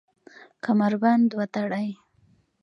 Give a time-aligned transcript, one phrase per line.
[0.65, 1.89] کمربند وتړئ